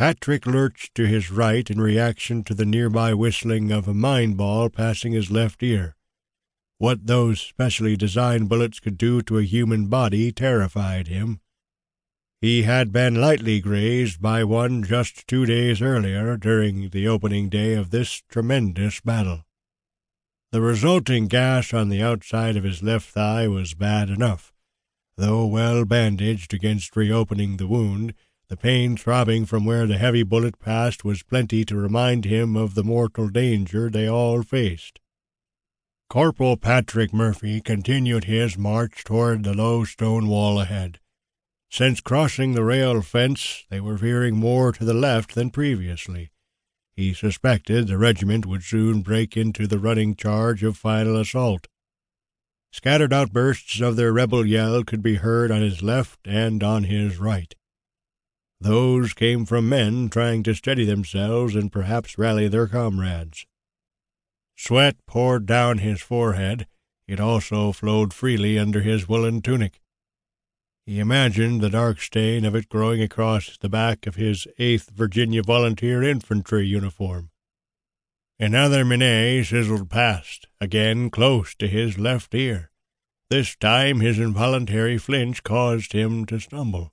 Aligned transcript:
Patrick 0.00 0.46
lurched 0.46 0.94
to 0.94 1.06
his 1.06 1.30
right 1.30 1.70
in 1.70 1.78
reaction 1.78 2.42
to 2.44 2.54
the 2.54 2.64
nearby 2.64 3.12
whistling 3.12 3.70
of 3.70 3.86
a 3.86 3.92
Minié 3.92 4.34
ball 4.34 4.70
passing 4.70 5.12
his 5.12 5.30
left 5.30 5.62
ear. 5.62 5.94
What 6.78 7.06
those 7.06 7.38
specially 7.38 7.98
designed 7.98 8.48
bullets 8.48 8.80
could 8.80 8.96
do 8.96 9.20
to 9.20 9.36
a 9.36 9.42
human 9.42 9.88
body 9.88 10.32
terrified 10.32 11.08
him. 11.08 11.42
He 12.40 12.62
had 12.62 12.92
been 12.92 13.20
lightly 13.20 13.60
grazed 13.60 14.22
by 14.22 14.42
one 14.42 14.84
just 14.84 15.26
two 15.26 15.44
days 15.44 15.82
earlier 15.82 16.38
during 16.38 16.88
the 16.88 17.06
opening 17.06 17.50
day 17.50 17.74
of 17.74 17.90
this 17.90 18.22
tremendous 18.26 19.02
battle. 19.02 19.44
The 20.50 20.62
resulting 20.62 21.28
gash 21.28 21.74
on 21.74 21.90
the 21.90 22.00
outside 22.00 22.56
of 22.56 22.64
his 22.64 22.82
left 22.82 23.10
thigh 23.10 23.48
was 23.48 23.74
bad 23.74 24.08
enough, 24.08 24.50
though 25.18 25.44
well 25.44 25.84
bandaged 25.84 26.54
against 26.54 26.96
reopening 26.96 27.58
the 27.58 27.66
wound 27.66 28.14
the 28.50 28.56
pain 28.56 28.96
throbbing 28.96 29.46
from 29.46 29.64
where 29.64 29.86
the 29.86 29.96
heavy 29.96 30.24
bullet 30.24 30.58
passed 30.58 31.04
was 31.04 31.22
plenty 31.22 31.64
to 31.64 31.76
remind 31.76 32.24
him 32.24 32.56
of 32.56 32.74
the 32.74 32.82
mortal 32.82 33.28
danger 33.28 33.88
they 33.88 34.08
all 34.08 34.42
faced. 34.42 34.98
Corporal 36.08 36.56
Patrick 36.56 37.14
Murphy 37.14 37.60
continued 37.60 38.24
his 38.24 38.58
march 38.58 39.04
toward 39.04 39.44
the 39.44 39.54
low 39.54 39.84
stone 39.84 40.26
wall 40.26 40.60
ahead. 40.60 40.98
Since 41.70 42.00
crossing 42.00 42.54
the 42.54 42.64
rail 42.64 43.00
fence, 43.02 43.66
they 43.70 43.78
were 43.78 43.96
veering 43.96 44.34
more 44.34 44.72
to 44.72 44.84
the 44.84 44.94
left 44.94 45.36
than 45.36 45.50
previously. 45.50 46.32
He 46.92 47.14
suspected 47.14 47.86
the 47.86 47.98
regiment 47.98 48.46
would 48.46 48.64
soon 48.64 49.02
break 49.02 49.36
into 49.36 49.68
the 49.68 49.78
running 49.78 50.16
charge 50.16 50.64
of 50.64 50.76
final 50.76 51.16
assault. 51.16 51.68
Scattered 52.72 53.12
outbursts 53.12 53.80
of 53.80 53.94
their 53.94 54.12
rebel 54.12 54.44
yell 54.44 54.82
could 54.82 55.02
be 55.02 55.14
heard 55.14 55.52
on 55.52 55.62
his 55.62 55.82
left 55.84 56.18
and 56.24 56.64
on 56.64 56.82
his 56.84 57.18
right. 57.18 57.54
Those 58.60 59.14
came 59.14 59.46
from 59.46 59.68
men 59.68 60.10
trying 60.10 60.42
to 60.42 60.54
steady 60.54 60.84
themselves 60.84 61.54
and 61.54 61.72
perhaps 61.72 62.18
rally 62.18 62.46
their 62.46 62.66
comrades. 62.66 63.46
Sweat 64.54 64.96
poured 65.06 65.46
down 65.46 65.78
his 65.78 66.02
forehead. 66.02 66.66
It 67.08 67.18
also 67.18 67.72
flowed 67.72 68.12
freely 68.12 68.58
under 68.58 68.82
his 68.82 69.08
woolen 69.08 69.40
tunic. 69.40 69.80
He 70.84 70.98
imagined 70.98 71.60
the 71.60 71.70
dark 71.70 72.00
stain 72.00 72.44
of 72.44 72.54
it 72.54 72.68
growing 72.68 73.00
across 73.00 73.56
the 73.56 73.70
back 73.70 74.06
of 74.06 74.16
his 74.16 74.46
8th 74.58 74.90
Virginia 74.90 75.42
Volunteer 75.42 76.02
Infantry 76.02 76.66
uniform. 76.66 77.30
Another 78.38 78.84
Minié 78.84 79.44
sizzled 79.44 79.88
past, 79.88 80.46
again 80.60 81.08
close 81.08 81.54
to 81.54 81.66
his 81.66 81.98
left 81.98 82.34
ear. 82.34 82.70
This 83.30 83.56
time 83.56 84.00
his 84.00 84.18
involuntary 84.18 84.98
flinch 84.98 85.42
caused 85.42 85.92
him 85.92 86.26
to 86.26 86.38
stumble. 86.38 86.92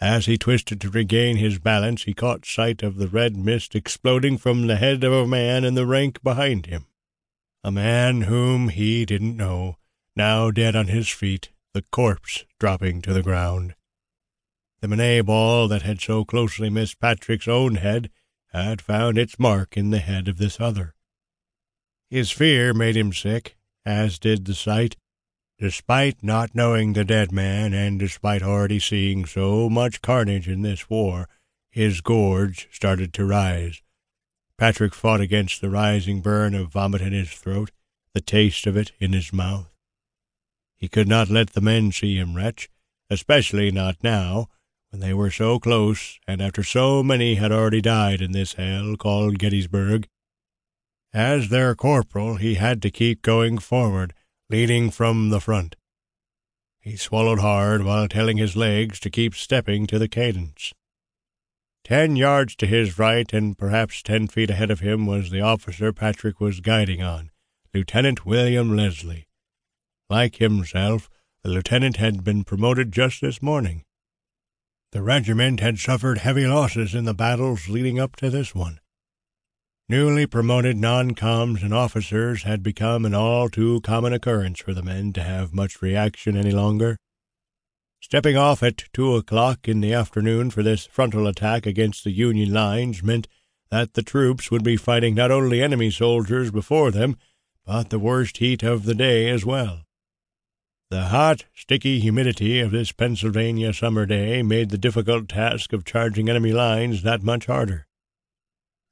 As 0.00 0.24
he 0.24 0.38
twisted 0.38 0.80
to 0.80 0.90
regain 0.90 1.36
his 1.36 1.58
balance, 1.58 2.04
he 2.04 2.14
caught 2.14 2.46
sight 2.46 2.82
of 2.82 2.96
the 2.96 3.08
red 3.08 3.36
mist 3.36 3.74
exploding 3.74 4.38
from 4.38 4.66
the 4.66 4.76
head 4.76 5.04
of 5.04 5.12
a 5.12 5.26
man 5.26 5.62
in 5.62 5.74
the 5.74 5.86
rank 5.86 6.22
behind 6.22 6.66
him. 6.66 6.86
A 7.62 7.70
man 7.70 8.22
whom 8.22 8.70
he 8.70 9.04
didn't 9.04 9.36
know, 9.36 9.76
now 10.16 10.50
dead 10.50 10.74
on 10.74 10.88
his 10.88 11.10
feet, 11.10 11.50
the 11.74 11.82
corpse 11.82 12.46
dropping 12.58 13.02
to 13.02 13.12
the 13.12 13.22
ground. 13.22 13.74
The 14.80 14.86
Minié 14.86 15.24
ball 15.24 15.68
that 15.68 15.82
had 15.82 16.00
so 16.00 16.24
closely 16.24 16.70
missed 16.70 16.98
Patrick's 16.98 17.46
own 17.46 17.74
head 17.74 18.10
had 18.48 18.80
found 18.80 19.18
its 19.18 19.38
mark 19.38 19.76
in 19.76 19.90
the 19.90 19.98
head 19.98 20.26
of 20.28 20.38
this 20.38 20.58
other. 20.58 20.94
His 22.08 22.30
fear 22.30 22.72
made 22.72 22.96
him 22.96 23.12
sick, 23.12 23.56
as 23.84 24.18
did 24.18 24.46
the 24.46 24.54
sight, 24.54 24.96
Despite 25.60 26.22
not 26.22 26.54
knowing 26.54 26.94
the 26.94 27.04
dead 27.04 27.32
man, 27.32 27.74
and 27.74 27.98
despite 27.98 28.42
already 28.42 28.80
seeing 28.80 29.26
so 29.26 29.68
much 29.68 30.00
carnage 30.00 30.48
in 30.48 30.62
this 30.62 30.88
war, 30.88 31.28
his 31.70 32.00
gorge 32.00 32.66
started 32.72 33.12
to 33.12 33.26
rise. 33.26 33.82
Patrick 34.56 34.94
fought 34.94 35.20
against 35.20 35.60
the 35.60 35.68
rising 35.68 36.22
burn 36.22 36.54
of 36.54 36.72
vomit 36.72 37.02
in 37.02 37.12
his 37.12 37.30
throat, 37.30 37.72
the 38.14 38.22
taste 38.22 38.66
of 38.66 38.74
it 38.74 38.92
in 39.00 39.12
his 39.12 39.34
mouth. 39.34 39.70
He 40.78 40.88
could 40.88 41.08
not 41.08 41.28
let 41.28 41.50
the 41.50 41.60
men 41.60 41.92
see 41.92 42.16
him 42.16 42.34
retch, 42.34 42.70
especially 43.10 43.70
not 43.70 44.02
now, 44.02 44.48
when 44.88 45.00
they 45.00 45.12
were 45.12 45.30
so 45.30 45.58
close, 45.58 46.18
and 46.26 46.40
after 46.40 46.62
so 46.62 47.02
many 47.02 47.34
had 47.34 47.52
already 47.52 47.82
died 47.82 48.22
in 48.22 48.32
this 48.32 48.54
hell 48.54 48.96
called 48.96 49.38
Gettysburg. 49.38 50.08
As 51.12 51.50
their 51.50 51.74
corporal, 51.74 52.36
he 52.36 52.54
had 52.54 52.80
to 52.80 52.90
keep 52.90 53.20
going 53.20 53.58
forward, 53.58 54.14
leading 54.50 54.90
from 54.90 55.28
the 55.28 55.40
front. 55.40 55.76
He 56.80 56.96
swallowed 56.96 57.38
hard 57.38 57.84
while 57.84 58.08
telling 58.08 58.36
his 58.36 58.56
legs 58.56 58.98
to 59.00 59.10
keep 59.10 59.36
stepping 59.36 59.86
to 59.86 59.98
the 59.98 60.08
cadence. 60.08 60.72
Ten 61.84 62.16
yards 62.16 62.56
to 62.56 62.66
his 62.66 62.98
right, 62.98 63.32
and 63.32 63.56
perhaps 63.56 64.02
ten 64.02 64.26
feet 64.26 64.50
ahead 64.50 64.72
of 64.72 64.80
him, 64.80 65.06
was 65.06 65.30
the 65.30 65.40
officer 65.40 65.92
Patrick 65.92 66.40
was 66.40 66.60
guiding 66.60 67.00
on, 67.00 67.30
Lieutenant 67.72 68.26
William 68.26 68.76
Leslie. 68.76 69.28
Like 70.08 70.36
himself, 70.36 71.08
the 71.44 71.50
lieutenant 71.50 71.98
had 71.98 72.24
been 72.24 72.42
promoted 72.42 72.90
just 72.90 73.20
this 73.20 73.40
morning. 73.40 73.84
The 74.90 75.02
regiment 75.02 75.60
had 75.60 75.78
suffered 75.78 76.18
heavy 76.18 76.48
losses 76.48 76.92
in 76.92 77.04
the 77.04 77.14
battles 77.14 77.68
leading 77.68 78.00
up 78.00 78.16
to 78.16 78.28
this 78.28 78.52
one. 78.52 78.79
Newly 79.90 80.24
promoted 80.24 80.76
non-coms 80.76 81.64
and 81.64 81.74
officers 81.74 82.44
had 82.44 82.62
become 82.62 83.04
an 83.04 83.12
all 83.12 83.48
too 83.48 83.80
common 83.80 84.12
occurrence 84.12 84.60
for 84.60 84.72
the 84.72 84.84
men 84.84 85.12
to 85.14 85.20
have 85.20 85.52
much 85.52 85.82
reaction 85.82 86.36
any 86.36 86.52
longer. 86.52 86.96
Stepping 88.00 88.36
off 88.36 88.62
at 88.62 88.84
two 88.92 89.16
o'clock 89.16 89.66
in 89.66 89.80
the 89.80 89.92
afternoon 89.92 90.50
for 90.50 90.62
this 90.62 90.86
frontal 90.86 91.26
attack 91.26 91.66
against 91.66 92.04
the 92.04 92.12
Union 92.12 92.52
lines 92.52 93.02
meant 93.02 93.26
that 93.72 93.94
the 93.94 94.02
troops 94.04 94.48
would 94.48 94.62
be 94.62 94.76
fighting 94.76 95.16
not 95.16 95.32
only 95.32 95.60
enemy 95.60 95.90
soldiers 95.90 96.52
before 96.52 96.92
them, 96.92 97.16
but 97.66 97.90
the 97.90 97.98
worst 97.98 98.36
heat 98.36 98.62
of 98.62 98.84
the 98.84 98.94
day 98.94 99.28
as 99.28 99.44
well. 99.44 99.80
The 100.90 101.06
hot, 101.06 101.46
sticky 101.52 101.98
humidity 101.98 102.60
of 102.60 102.70
this 102.70 102.92
Pennsylvania 102.92 103.72
summer 103.72 104.06
day 104.06 104.40
made 104.44 104.70
the 104.70 104.78
difficult 104.78 105.28
task 105.28 105.72
of 105.72 105.84
charging 105.84 106.28
enemy 106.28 106.52
lines 106.52 107.02
that 107.02 107.24
much 107.24 107.46
harder. 107.46 107.88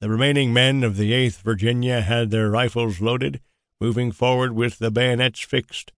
The 0.00 0.08
remaining 0.08 0.52
men 0.52 0.84
of 0.84 0.96
the 0.96 1.10
8th 1.10 1.42
Virginia 1.42 2.02
had 2.02 2.30
their 2.30 2.48
rifles 2.48 3.00
loaded, 3.00 3.40
moving 3.80 4.12
forward 4.12 4.52
with 4.52 4.78
the 4.78 4.92
bayonets 4.92 5.40
fixed. 5.40 5.92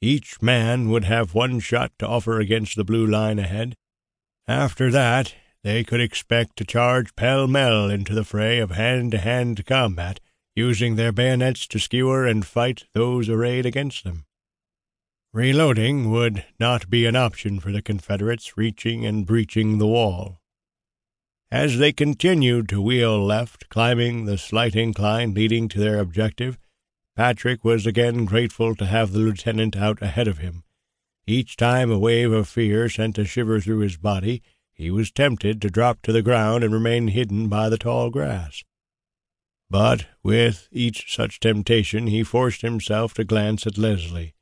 Each 0.00 0.40
man 0.40 0.88
would 0.88 1.04
have 1.04 1.34
one 1.34 1.60
shot 1.60 1.92
to 1.98 2.08
offer 2.08 2.40
against 2.40 2.76
the 2.76 2.84
blue 2.84 3.06
line 3.06 3.38
ahead. 3.38 3.76
After 4.48 4.90
that, 4.90 5.34
they 5.62 5.84
could 5.84 6.00
expect 6.00 6.56
to 6.56 6.64
charge 6.64 7.14
pell 7.14 7.46
mell 7.46 7.90
into 7.90 8.14
the 8.14 8.24
fray 8.24 8.58
of 8.58 8.70
hand 8.70 9.12
to 9.12 9.18
hand 9.18 9.66
combat, 9.66 10.18
using 10.56 10.96
their 10.96 11.12
bayonets 11.12 11.66
to 11.66 11.78
skewer 11.78 12.26
and 12.26 12.46
fight 12.46 12.84
those 12.94 13.28
arrayed 13.28 13.66
against 13.66 14.04
them. 14.04 14.24
Reloading 15.34 16.10
would 16.10 16.44
not 16.58 16.88
be 16.88 17.04
an 17.04 17.16
option 17.16 17.60
for 17.60 17.70
the 17.70 17.82
Confederates 17.82 18.56
reaching 18.56 19.04
and 19.04 19.26
breaching 19.26 19.78
the 19.78 19.86
wall. 19.86 20.40
As 21.50 21.78
they 21.78 21.92
continued 21.92 22.68
to 22.70 22.80
wheel 22.82 23.24
left, 23.24 23.68
climbing 23.68 24.24
the 24.24 24.38
slight 24.38 24.74
incline 24.74 25.34
leading 25.34 25.68
to 25.68 25.78
their 25.78 25.98
objective, 26.00 26.58
Patrick 27.16 27.64
was 27.64 27.86
again 27.86 28.24
grateful 28.24 28.74
to 28.74 28.86
have 28.86 29.12
the 29.12 29.20
lieutenant 29.20 29.76
out 29.76 30.02
ahead 30.02 30.26
of 30.26 30.38
him. 30.38 30.64
Each 31.26 31.56
time 31.56 31.90
a 31.90 31.98
wave 31.98 32.32
of 32.32 32.48
fear 32.48 32.88
sent 32.88 33.18
a 33.18 33.24
shiver 33.24 33.60
through 33.60 33.78
his 33.78 33.96
body, 33.96 34.42
he 34.72 34.90
was 34.90 35.12
tempted 35.12 35.62
to 35.62 35.70
drop 35.70 36.02
to 36.02 36.12
the 36.12 36.22
ground 36.22 36.64
and 36.64 36.72
remain 36.72 37.08
hidden 37.08 37.48
by 37.48 37.68
the 37.68 37.78
tall 37.78 38.10
grass. 38.10 38.64
But 39.70 40.06
with 40.22 40.68
each 40.72 41.14
such 41.14 41.40
temptation 41.40 42.08
he 42.08 42.22
forced 42.24 42.62
himself 42.62 43.14
to 43.14 43.24
glance 43.24 43.66
at 43.66 43.78
Leslie. 43.78 44.34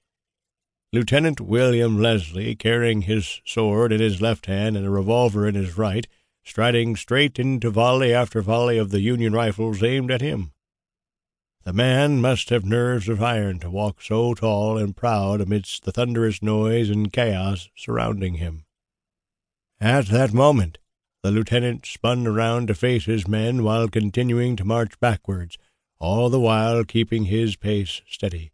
Lieutenant 0.92 1.40
William 1.40 2.00
Leslie, 2.00 2.54
carrying 2.54 3.02
his 3.02 3.40
sword 3.44 3.92
in 3.92 4.00
his 4.00 4.20
left 4.20 4.46
hand 4.46 4.76
and 4.76 4.86
a 4.86 4.90
revolver 4.90 5.46
in 5.46 5.54
his 5.54 5.78
right, 5.78 6.06
striding 6.44 6.96
straight 6.96 7.38
into 7.38 7.70
volley 7.70 8.12
after 8.12 8.42
volley 8.42 8.78
of 8.78 8.90
the 8.90 9.00
Union 9.00 9.32
rifles 9.32 9.82
aimed 9.82 10.10
at 10.10 10.20
him. 10.20 10.52
The 11.64 11.72
man 11.72 12.20
must 12.20 12.48
have 12.50 12.64
nerves 12.64 13.08
of 13.08 13.22
iron 13.22 13.60
to 13.60 13.70
walk 13.70 14.02
so 14.02 14.34
tall 14.34 14.76
and 14.76 14.96
proud 14.96 15.40
amidst 15.40 15.84
the 15.84 15.92
thunderous 15.92 16.42
noise 16.42 16.90
and 16.90 17.12
chaos 17.12 17.68
surrounding 17.76 18.34
him. 18.34 18.64
At 19.80 20.06
that 20.06 20.32
moment, 20.32 20.78
the 21.22 21.30
lieutenant 21.30 21.86
spun 21.86 22.26
around 22.26 22.66
to 22.66 22.74
face 22.74 23.04
his 23.04 23.28
men 23.28 23.62
while 23.62 23.88
continuing 23.88 24.56
to 24.56 24.64
march 24.64 24.98
backwards, 24.98 25.56
all 26.00 26.28
the 26.30 26.40
while 26.40 26.84
keeping 26.84 27.26
his 27.26 27.54
pace 27.54 28.02
steady. 28.08 28.50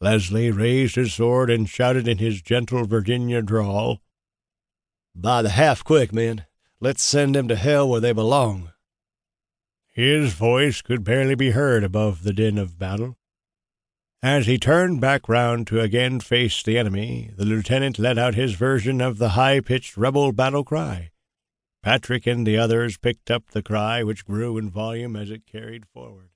Leslie 0.00 0.50
raised 0.50 0.96
his 0.96 1.14
sword 1.14 1.48
and 1.48 1.68
shouted 1.68 2.06
in 2.06 2.18
his 2.18 2.42
gentle 2.42 2.84
Virginia 2.84 3.40
drawl, 3.40 4.02
By 5.14 5.40
the 5.40 5.50
half 5.50 5.82
quick, 5.82 6.12
men! 6.12 6.44
Let's 6.80 7.02
send 7.02 7.34
them 7.34 7.48
to 7.48 7.56
hell 7.56 7.88
where 7.88 8.00
they 8.00 8.12
belong. 8.12 8.72
His 9.88 10.34
voice 10.34 10.82
could 10.82 11.04
barely 11.04 11.34
be 11.34 11.50
heard 11.50 11.84
above 11.84 12.24
the 12.24 12.32
din 12.32 12.58
of 12.58 12.78
battle. 12.78 13.16
As 14.22 14.46
he 14.46 14.58
turned 14.58 15.00
back 15.00 15.28
round 15.28 15.66
to 15.68 15.80
again 15.80 16.18
face 16.18 16.62
the 16.62 16.76
enemy, 16.76 17.30
the 17.36 17.44
lieutenant 17.44 17.98
let 17.98 18.18
out 18.18 18.34
his 18.34 18.54
version 18.54 19.00
of 19.00 19.18
the 19.18 19.30
high 19.30 19.60
pitched 19.60 19.96
rebel 19.96 20.32
battle 20.32 20.64
cry. 20.64 21.10
Patrick 21.82 22.26
and 22.26 22.46
the 22.46 22.56
others 22.56 22.96
picked 22.96 23.30
up 23.30 23.50
the 23.50 23.62
cry, 23.62 24.02
which 24.02 24.24
grew 24.24 24.58
in 24.58 24.70
volume 24.70 25.14
as 25.14 25.30
it 25.30 25.46
carried 25.46 25.86
forward. 25.86 26.30